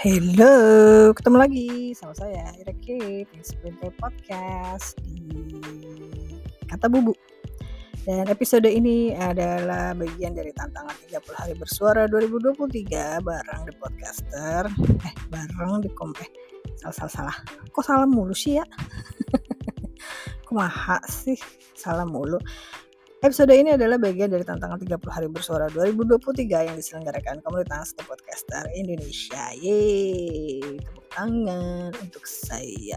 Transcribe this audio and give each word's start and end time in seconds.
Hello, 0.00 1.12
ketemu 1.12 1.36
lagi 1.36 1.68
sama 1.92 2.16
saya 2.16 2.48
Ira 2.56 2.72
Kate 2.72 3.28
di 3.28 3.88
Podcast 4.00 4.96
di 5.04 5.44
Kata 6.64 6.88
Bubu. 6.88 7.12
Dan 8.08 8.24
episode 8.32 8.64
ini 8.64 9.12
adalah 9.12 9.92
bagian 9.92 10.32
dari 10.32 10.56
tantangan 10.56 10.96
30 11.04 11.20
hari 11.36 11.52
bersuara 11.52 12.08
2023 12.08 13.20
bareng 13.20 13.60
The 13.68 13.74
Podcaster. 13.76 14.72
Eh, 15.04 15.14
bareng 15.28 15.84
di 15.84 15.92
kom 15.92 16.16
eh 16.16 16.32
salah 16.80 17.12
salah. 17.12 17.36
Kok 17.68 17.84
salah 17.84 18.08
mulu 18.08 18.32
sih 18.32 18.56
ya? 18.56 18.64
Kumaha 20.48 20.96
sih 21.12 21.36
salah 21.76 22.08
mulu. 22.08 22.40
Episode 23.20 23.52
ini 23.52 23.76
adalah 23.76 24.00
bagian 24.00 24.32
dari 24.32 24.40
tantangan 24.40 24.80
30 24.80 24.96
hari 25.12 25.28
bersuara 25.28 25.68
2023 25.68 26.40
yang 26.40 26.72
diselenggarakan 26.72 27.44
komunitas 27.44 27.92
The 27.92 28.08
Podcaster 28.08 28.64
Indonesia. 28.72 29.52
Yeay, 29.60 30.80
tepuk 30.80 31.04
tangan 31.12 31.92
untuk 32.00 32.24
saya. 32.24 32.96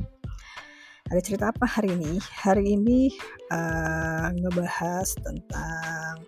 Ada 1.12 1.20
cerita 1.20 1.52
apa 1.52 1.68
hari 1.68 1.92
ini? 2.00 2.16
Hari 2.16 2.64
ini 2.80 3.12
uh, 3.52 4.32
ngebahas 4.40 5.12
tentang 5.20 6.24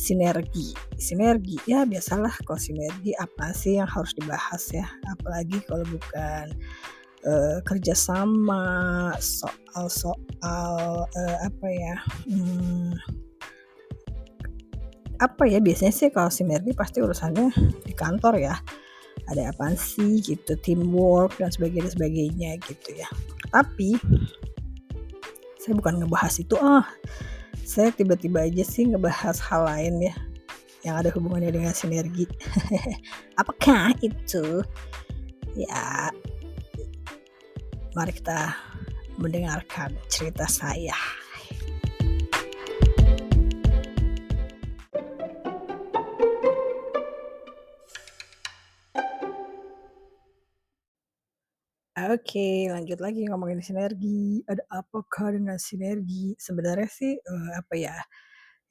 sinergi. 0.00 0.72
Sinergi, 0.96 1.60
ya 1.68 1.84
biasalah 1.84 2.32
kalau 2.48 2.56
sinergi 2.56 3.12
apa 3.20 3.52
sih 3.52 3.76
yang 3.76 3.84
harus 3.92 4.16
dibahas 4.16 4.72
ya. 4.72 4.88
Apalagi 5.04 5.60
kalau 5.68 5.84
bukan 5.84 6.48
uh, 7.26 7.58
kerjasama 7.66 9.12
soal-soal 9.18 11.06
uh, 11.06 11.36
apa 11.46 11.66
ya 11.70 11.94
hmm, 12.28 12.94
apa 15.22 15.46
ya 15.46 15.62
biasanya 15.62 15.94
sih 15.94 16.10
kalau 16.10 16.34
sinergi 16.34 16.74
pasti 16.74 16.98
urusannya 16.98 17.54
di 17.86 17.94
kantor 17.94 18.42
ya. 18.42 18.58
Ada 19.30 19.54
apa 19.54 19.70
sih 19.78 20.18
gitu 20.18 20.58
teamwork 20.58 21.38
dan 21.38 21.54
sebagainya 21.54 21.94
sebagainya 21.94 22.58
gitu 22.66 22.90
ya. 22.98 23.06
Tapi 23.54 23.94
saya 25.62 25.78
bukan 25.78 26.02
ngebahas 26.02 26.34
itu 26.42 26.58
ah 26.58 26.82
saya 27.62 27.94
tiba-tiba 27.94 28.42
aja 28.42 28.66
sih 28.66 28.90
ngebahas 28.90 29.38
hal 29.46 29.62
lain 29.70 30.10
ya 30.10 30.14
yang 30.82 30.98
ada 30.98 31.14
hubungannya 31.14 31.54
dengan 31.54 31.70
sinergi 31.70 32.26
apakah 33.40 33.94
itu? 34.02 34.66
Ya 35.54 36.10
Mari 37.92 38.08
kita 38.16 38.56
mendengarkan 39.20 39.92
cerita 40.08 40.48
saya. 40.48 40.96
Oke, 51.92 52.72
lanjut 52.72 52.96
lagi 53.04 53.28
ngomongin 53.28 53.60
sinergi. 53.60 54.40
Ada 54.48 54.64
apakah 54.72 55.36
dengan 55.36 55.60
sinergi? 55.60 56.32
Sebenarnya 56.40 56.88
sih 56.88 57.12
uh, 57.12 57.60
apa 57.60 57.76
ya? 57.76 57.92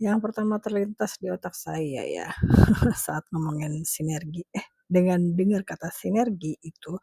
Yang 0.01 0.17
pertama 0.17 0.57
terlintas 0.57 1.21
di 1.21 1.29
otak 1.29 1.53
saya 1.53 2.01
ya 2.09 2.33
saat 3.05 3.29
ngomongin 3.29 3.85
sinergi. 3.85 4.41
Eh, 4.49 4.65
dengan 4.89 5.21
dengar 5.37 5.61
kata 5.61 5.93
sinergi 5.93 6.57
itu 6.57 6.97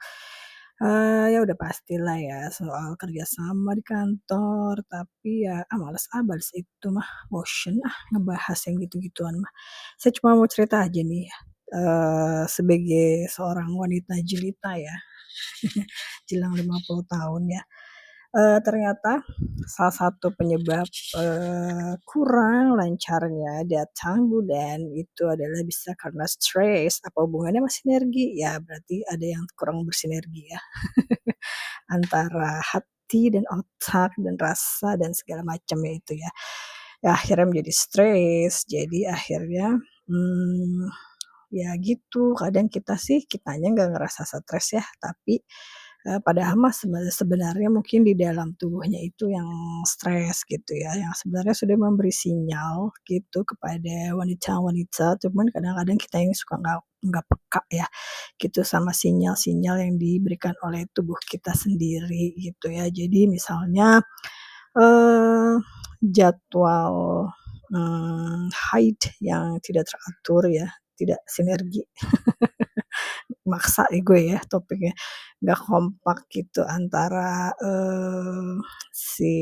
Uh, 0.78 1.26
ya 1.34 1.42
udah 1.42 1.58
pastilah 1.58 2.14
ya 2.22 2.38
soal 2.54 2.94
kerjasama 2.94 3.74
di 3.74 3.82
kantor, 3.82 4.78
tapi 4.86 5.42
ya, 5.42 5.66
ah, 5.66 5.74
males 5.74 6.06
ah 6.14 6.22
itu 6.54 6.86
mah, 6.94 7.02
bosen 7.26 7.82
ah 7.82 7.96
ngebahas 8.14 8.58
yang 8.70 8.78
gitu-gituan 8.86 9.42
mah. 9.42 9.50
Saya 9.98 10.14
cuma 10.14 10.38
mau 10.38 10.46
cerita 10.46 10.86
aja 10.86 11.02
nih 11.02 11.26
uh, 11.74 12.46
sebagai 12.46 13.26
seorang 13.26 13.74
wanita 13.74 14.22
jelita 14.22 14.78
ya, 14.78 14.94
jelang 16.30 16.54
50 16.54 17.02
tahun 17.10 17.42
ya 17.58 17.62
uh, 18.34 18.58
ternyata 18.60 19.24
salah 19.68 19.94
satu 19.94 20.32
penyebab 20.34 20.84
uh, 21.16 21.94
kurang 22.04 22.76
lancarnya 22.76 23.64
datang 23.64 24.28
bulan 24.28 24.84
itu 24.92 25.24
adalah 25.28 25.62
bisa 25.64 25.94
karena 25.96 26.24
stres. 26.28 27.00
Apa 27.04 27.24
hubungannya 27.24 27.64
sama 27.64 27.70
sinergi? 27.72 28.36
Ya 28.36 28.58
berarti 28.60 29.04
ada 29.08 29.26
yang 29.26 29.44
kurang 29.56 29.84
bersinergi 29.88 30.50
ya 30.50 30.60
antara 31.96 32.60
hati 32.60 33.32
dan 33.32 33.44
otak 33.48 34.12
dan 34.20 34.36
rasa 34.36 34.96
dan 35.00 35.12
segala 35.16 35.42
macamnya 35.46 35.96
itu 35.96 36.20
ya. 36.20 36.30
Ya 37.04 37.10
akhirnya 37.14 37.46
menjadi 37.48 37.72
stres. 37.72 38.66
Jadi 38.68 39.06
akhirnya 39.08 39.78
hmm, 40.10 40.88
ya 41.54 41.70
gitu. 41.80 42.36
Kadang 42.36 42.68
kita 42.68 42.96
sih 43.00 43.24
kitanya 43.24 43.72
nggak 43.74 43.90
ngerasa 43.96 44.24
stres 44.28 44.76
ya, 44.76 44.84
tapi 45.00 45.40
uh, 46.06 46.20
padahal 46.22 46.54
mah 46.60 46.74
sebenarnya 47.10 47.68
mungkin 47.72 48.06
di 48.06 48.14
dalam 48.14 48.54
tubuhnya 48.54 49.00
itu 49.02 49.32
yang 49.32 49.48
stres 49.88 50.46
gitu 50.46 50.76
ya, 50.78 50.94
yang 50.94 51.10
sebenarnya 51.16 51.54
sudah 51.56 51.76
memberi 51.78 52.12
sinyal 52.14 52.94
gitu 53.08 53.42
kepada 53.42 54.14
wanita-wanita, 54.14 55.18
cuman 55.24 55.50
kadang-kadang 55.50 55.98
kita 55.98 56.16
ini 56.22 56.34
suka 56.36 56.60
nggak 56.60 56.78
nggak 56.98 57.24
peka 57.30 57.62
ya 57.70 57.86
gitu 58.42 58.66
sama 58.66 58.90
sinyal-sinyal 58.90 59.78
yang 59.78 59.94
diberikan 59.98 60.54
oleh 60.66 60.86
tubuh 60.90 61.18
kita 61.22 61.54
sendiri 61.54 62.34
gitu 62.38 62.70
ya. 62.70 62.90
Jadi 62.90 63.30
misalnya 63.30 64.02
uh, 64.78 65.54
jadwal 66.02 67.28
hmm, 67.72 68.50
haid 68.52 69.00
yang 69.22 69.58
tidak 69.62 69.86
teratur 69.90 70.50
ya, 70.50 70.68
tidak 70.98 71.20
sinergi. 71.26 71.82
maksa 73.48 73.88
ya 73.90 74.00
gue 74.04 74.20
ya 74.36 74.38
topiknya. 74.44 74.92
Nggak 75.42 75.60
kompak 75.64 76.18
gitu 76.30 76.62
antara 76.68 77.50
uh, 77.56 78.60
si 78.92 79.34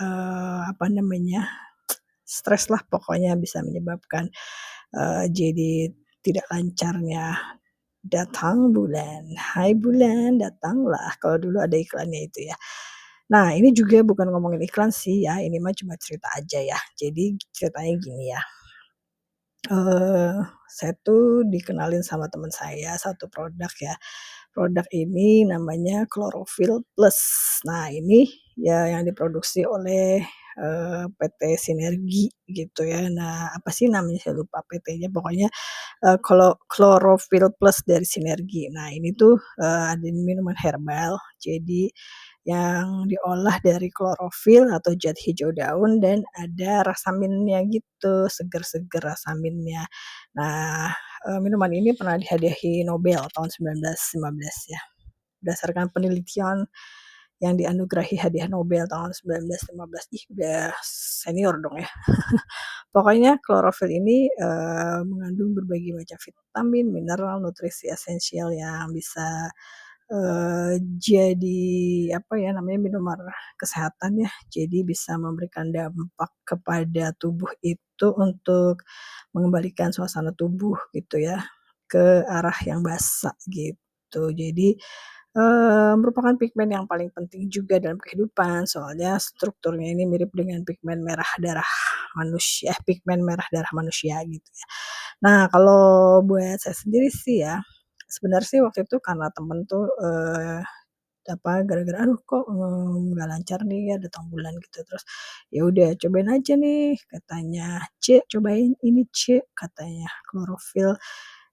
uh, 0.00 0.60
apa 0.70 0.86
namanya 0.88 1.42
stres 2.22 2.68
lah 2.72 2.82
pokoknya 2.86 3.34
bisa 3.40 3.64
menyebabkan 3.64 4.28
uh, 4.94 5.24
jadi 5.28 5.90
tidak 6.22 6.46
lancarnya 6.52 7.36
datang 8.04 8.72
bulan. 8.72 9.34
Hai 9.36 9.74
bulan 9.76 10.38
datanglah. 10.40 11.16
Kalau 11.20 11.36
dulu 11.40 11.58
ada 11.60 11.76
iklannya 11.76 12.28
itu 12.30 12.48
ya. 12.48 12.56
Nah 13.32 13.52
ini 13.52 13.72
juga 13.76 14.00
bukan 14.04 14.32
ngomongin 14.32 14.64
iklan 14.64 14.88
sih 14.92 15.24
ya 15.28 15.40
ini 15.44 15.60
mah 15.60 15.74
cuma 15.76 15.94
cerita 16.00 16.28
aja 16.36 16.60
ya. 16.62 16.78
Jadi 16.96 17.36
ceritanya 17.52 17.94
gini 18.00 18.24
ya. 18.32 18.40
Uh, 19.68 20.57
saya 20.68 20.92
tuh 21.00 21.42
dikenalin 21.48 22.04
sama 22.04 22.28
teman 22.28 22.52
saya 22.52 22.94
satu 23.00 23.26
produk 23.32 23.72
ya. 23.80 23.94
Produk 24.52 24.84
ini 24.92 25.44
namanya 25.48 26.04
Chlorophyll 26.10 26.84
Plus. 26.92 27.18
Nah, 27.64 27.88
ini 27.92 28.28
ya 28.58 28.90
yang 28.90 29.06
diproduksi 29.06 29.62
oleh 29.64 30.24
uh, 30.58 31.06
PT 31.14 31.40
Sinergi 31.56 32.26
gitu 32.50 32.82
ya. 32.84 33.06
Nah, 33.08 33.54
apa 33.54 33.70
sih 33.70 33.86
namanya 33.86 34.18
saya 34.28 34.34
lupa 34.36 34.60
PT-nya. 34.66 35.08
Pokoknya 35.14 35.48
uh, 36.04 36.18
kalau 36.20 36.58
Chlorophyll 36.66 37.54
Plus 37.54 37.80
dari 37.86 38.04
Sinergi. 38.04 38.68
Nah, 38.74 38.90
ini 38.90 39.14
tuh 39.14 39.38
uh, 39.62 39.94
ada 39.94 40.08
minuman 40.10 40.56
herbal. 40.58 41.16
Jadi 41.38 41.88
yang 42.48 43.04
diolah 43.04 43.60
dari 43.60 43.92
klorofil 43.92 44.72
atau 44.72 44.96
zat 44.96 45.20
hijau 45.20 45.52
daun 45.52 46.00
dan 46.00 46.24
ada 46.32 46.80
rasa 46.80 47.12
mintnya 47.12 47.60
gitu, 47.68 48.24
seger-seger 48.32 49.04
rasa 49.04 49.36
mintnya. 49.36 49.84
Nah, 50.32 50.88
eh, 51.28 51.38
minuman 51.44 51.68
ini 51.76 51.92
pernah 51.92 52.16
dihadiahi 52.16 52.88
Nobel 52.88 53.20
tahun 53.36 53.52
1915 53.52 54.72
ya. 54.72 54.80
Berdasarkan 55.44 55.92
penelitian 55.92 56.64
yang 57.38 57.54
dianugerahi 57.54 58.18
hadiah 58.18 58.50
Nobel 58.50 58.88
tahun 58.90 59.12
1915. 59.14 60.10
Ih, 60.16 60.24
udah 60.34 60.74
senior 60.82 61.54
dong 61.62 61.78
ya. 61.78 61.86
Pokoknya 62.94 63.38
klorofil 63.38 63.92
ini 63.92 64.26
uh, 64.40 65.06
mengandung 65.06 65.54
berbagai 65.54 65.94
macam 65.94 66.18
vitamin, 66.18 66.90
mineral, 66.90 67.38
nutrisi 67.38 67.86
esensial 67.92 68.50
yang 68.50 68.90
bisa 68.90 69.52
uh, 70.12 70.74
jadi 70.98 71.68
apa 72.16 72.34
ya 72.40 72.50
namanya 72.56 72.78
minuman 72.88 73.18
kesehatan 73.60 74.24
ya. 74.24 74.30
Jadi 74.48 74.84
bisa 74.84 75.16
memberikan 75.20 75.68
dampak 75.72 76.32
kepada 76.44 77.12
tubuh 77.16 77.52
itu 77.64 78.08
untuk 78.16 78.84
mengembalikan 79.36 79.92
suasana 79.92 80.32
tubuh 80.32 80.76
gitu 80.96 81.20
ya 81.20 81.44
ke 81.88 82.24
arah 82.28 82.56
yang 82.68 82.80
basah 82.84 83.36
gitu. 83.48 84.32
Jadi 84.32 84.76
uh, 85.36 85.94
merupakan 86.00 86.34
pigmen 86.36 86.72
yang 86.76 86.86
paling 86.88 87.10
penting 87.12 87.48
juga 87.52 87.80
dalam 87.80 88.00
kehidupan 88.00 88.64
soalnya 88.68 89.16
strukturnya 89.20 89.92
ini 89.92 90.04
mirip 90.08 90.32
dengan 90.32 90.64
pigmen 90.64 91.00
merah 91.04 91.28
darah 91.40 91.72
manusia, 92.16 92.72
pigmen 92.88 93.22
merah 93.24 93.46
darah 93.52 93.72
manusia 93.76 94.20
gitu 94.24 94.50
ya. 94.52 94.66
Nah, 95.18 95.50
kalau 95.50 96.22
buat 96.22 96.62
saya 96.62 96.76
sendiri 96.78 97.10
sih 97.10 97.42
ya 97.42 97.58
sebenarnya 98.10 98.48
sih 98.50 98.60
waktu 98.64 98.84
itu 98.88 98.96
karena 99.04 99.28
temen 99.36 99.64
tuh 99.70 99.86
uh, 100.00 100.60
apa 101.28 101.62
gara-gara 101.68 102.04
aduh 102.08 102.20
kok 102.24 102.46
nggak 102.50 103.28
lancar 103.30 103.60
nih 103.68 103.94
ya 103.94 103.96
datang 104.02 104.26
bulan 104.32 104.54
gitu. 104.64 104.80
Terus 104.86 105.04
ya 105.54 105.62
udah 105.68 105.90
cobain 106.00 106.28
aja 106.32 106.54
nih 106.58 106.96
katanya. 107.12 107.84
C 108.02 108.22
cobain 108.32 108.72
ini 108.84 109.04
C 109.12 109.42
katanya. 109.56 110.08
Klorofil 110.28 110.96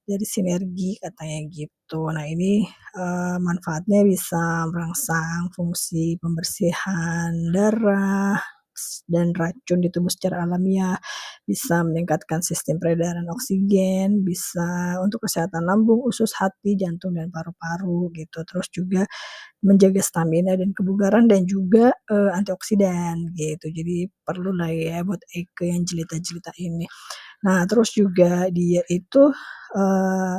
dari 0.10 0.25
sinergi 0.28 0.98
katanya 1.02 1.40
gitu. 1.54 2.10
Nah 2.13 2.25
ini, 2.30 2.63
eee, 2.98 3.38
manfaatnya 3.42 4.02
bisa 4.07 4.68
merangsang 4.72 5.50
fungsi 5.56 6.18
pembersihan 6.22 7.34
darah 7.56 8.38
dan 9.10 9.31
racun 9.38 9.80
di 9.83 9.89
tubuh 9.94 10.10
secara 10.12 10.44
alamiah, 10.45 10.98
bisa 11.48 11.81
meningkatkan 11.86 12.42
sistem 12.45 12.77
peredaran 12.81 13.25
oksigen, 13.31 14.24
bisa 14.27 14.98
untuk 15.04 15.25
kesehatan 15.27 15.66
lambung, 15.68 16.01
usus, 16.06 16.31
hati, 16.39 16.75
jantung, 16.80 17.16
dan 17.18 17.30
paru-paru 17.33 18.10
gitu. 18.18 18.42
Terus 18.48 18.68
juga 18.74 19.04
menjaga 19.66 20.01
stamina 20.04 20.56
dan 20.60 20.72
kebugaran 20.77 21.27
dan 21.31 21.45
juga, 21.50 21.92
eee, 22.12 22.31
antioksidan 22.36 23.33
gitu. 23.38 23.68
Jadi 23.74 24.07
perlulah 24.25 24.69
ya 24.74 25.01
buat 25.07 25.21
Eke 25.36 25.71
yang 25.74 25.83
jelita-jelita 25.88 26.54
ini. 26.62 26.86
Nah 27.48 27.66
terus 27.69 27.92
juga 27.95 28.48
dia 28.54 28.83
itu, 28.92 29.24
eee, 29.78 30.38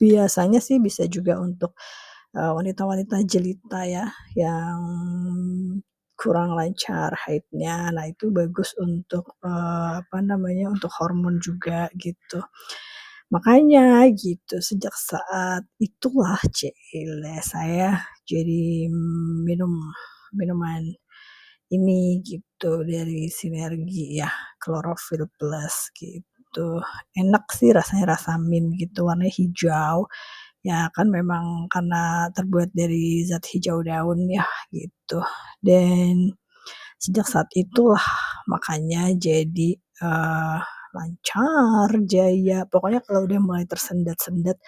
biasanya 0.00 0.60
sih 0.64 0.78
bisa 0.82 1.04
juga 1.10 1.38
untuk, 1.42 1.74
eee, 2.36 2.52
wanita-wanita 2.54 3.22
jelita 3.28 3.82
ya 3.88 4.06
yang 4.38 4.80
kurang 6.24 6.56
lancar 6.58 7.12
haidnya. 7.28 7.92
Nah 7.92 8.08
itu 8.08 8.32
bagus 8.32 8.72
untuk, 8.80 9.36
eee, 9.44 9.92
apa 10.04 10.18
namanya, 10.24 10.72
untuk 10.74 10.88
hormon 10.98 11.38
juga 11.44 11.92
gitu. 12.00 12.40
Makanya 13.34 14.06
gitu 14.16 14.60
sejak 14.64 14.94
saat 14.96 15.64
itulah 15.82 16.38
cile 16.54 17.24
saya 17.44 18.02
jadi 18.28 18.88
minum 19.48 19.72
minuman 20.36 20.84
ini 21.74 22.20
gitu 22.26 22.82
dari 22.86 23.28
sinergi 23.32 24.20
ya, 24.22 24.30
klorofil 24.62 25.26
plus 25.40 25.90
gitu. 25.98 26.80
Enak 27.18 27.50
sih 27.56 27.70
rasanya, 27.74 28.16
rasa 28.18 28.36
mint 28.40 28.76
gitu 28.80 29.06
warnanya 29.08 29.32
hijau, 29.34 30.06
ya 30.66 30.88
kan 30.96 31.08
memang 31.12 31.68
karena 31.72 32.28
terbuat 32.36 32.72
dari 32.74 33.22
zat 33.28 33.44
hijau 33.52 33.80
daun 33.86 34.26
ya 34.32 34.44
gitu. 34.74 35.20
Dan 35.62 36.32
sejak 37.00 37.26
saat 37.30 37.50
itulah 37.58 38.02
makanya 38.50 39.10
jadi, 39.16 39.76
eee, 39.78 40.58
lancar, 40.96 41.90
jaya, 42.08 42.64
pokoknya 42.70 43.00
kalau 43.06 43.26
udah 43.28 43.40
mulai 43.42 43.64
tersendat-sendat, 43.70 44.58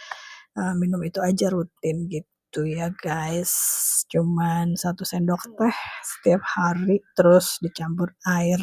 eee, 0.58 0.74
minum 0.80 1.00
itu 1.06 1.20
aja 1.24 1.48
rutin 1.54 2.08
gitu 2.12 2.62
ya 2.68 2.90
guys. 3.02 3.52
Cuman 4.12 4.74
1 4.78 5.04
sendok 5.08 5.42
teh 5.58 5.76
setiap 6.06 6.42
hari, 6.46 7.00
terus 7.18 7.58
dicampur 7.64 8.12
air, 8.28 8.60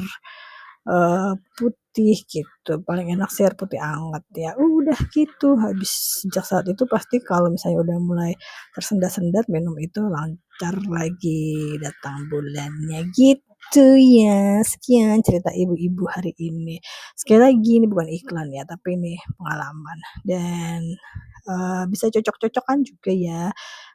eee, 0.88 1.31
putih 1.59 2.18
gitu, 2.27 2.74
paling 2.88 3.07
enak 3.15 3.30
sih 3.33 3.45
air 3.47 3.56
putih 3.59 3.80
anget 3.81 4.24
ya, 4.35 4.51
udah 4.57 4.97
gitu. 5.15 5.56
Habis 5.59 6.21
sejak 6.25 6.45
saat 6.47 6.65
itu 6.71 6.83
pasti 6.89 7.21
kalau 7.24 7.50
misalnya 7.53 7.80
udah 7.85 7.97
mulai 8.01 8.31
tersendat-sendat 8.75 9.45
minum 9.51 9.75
itu 9.80 10.01
lancar 10.06 10.75
lagi 10.89 11.77
datang 11.83 12.27
bulannya 12.31 13.06
gitu 13.15 13.85
ya. 13.97 14.62
Sekian 14.65 15.21
cerita 15.25 15.51
ibu-ibu 15.53 16.06
hari 16.09 16.33
ini. 16.39 16.77
Sekali 17.18 17.39
lagi 17.53 17.71
ini 17.81 17.86
bukan 17.89 18.09
iklan 18.12 18.50
ya, 18.53 18.63
tapi 18.68 18.97
ini 19.00 19.13
pengalaman 19.39 20.00
dan, 20.27 20.81
eee, 21.50 21.83
bisa 21.91 22.07
cocok-cocokan 22.13 22.79
juga 22.88 23.12
ya, 23.13 23.41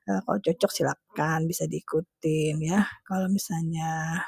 eee, 0.08 0.20
kalau 0.26 0.38
cocok 0.42 0.70
silakan 0.72 1.40
bisa 1.50 1.64
diikutin 1.70 2.56
ya. 2.64 2.80
Kalau 3.08 3.26
misalnya 3.32 4.22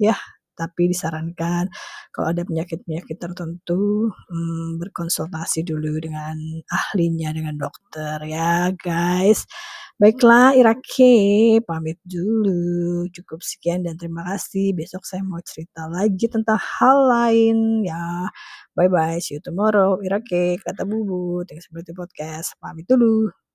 yah 0.00 0.18
tapi 0.56 0.90
disarankan 0.90 1.68
kalau 2.10 2.32
ada 2.32 2.42
penyakit-penyakit 2.48 3.20
tertentu, 3.20 4.08
mmm, 4.08 4.80
berkonsultasi 4.80 5.62
dulu 5.68 6.00
dengan 6.00 6.36
ahlinya, 6.72 7.30
dengan 7.36 7.60
dokter 7.60 8.18
ya 8.24 8.72
guys. 8.72 9.44
Baiklah 9.96 10.52
Ira-K 10.56 10.96
pamit 11.64 11.96
dulu, 12.04 13.08
cukup 13.08 13.40
sekian 13.40 13.80
dan 13.84 13.96
terima 13.96 14.24
kasih. 14.28 14.76
Besok 14.76 15.04
saya 15.08 15.24
mau 15.24 15.40
cerita 15.40 15.88
lagi 15.88 16.28
tentang 16.28 16.60
hal 16.60 16.96
lain 17.08 17.84
ya. 17.84 18.28
Bye-bye, 18.76 19.20
see 19.24 19.36
you 19.36 19.40
tomorrow. 19.40 19.96
Ira-K, 20.04 20.60
kata 20.60 20.84
Bubut, 20.84 21.48
Thanks 21.48 21.68
for 21.72 21.80
the 21.80 21.96
podcast, 21.96 22.56
pamit 22.60 22.84
dulu. 22.84 23.36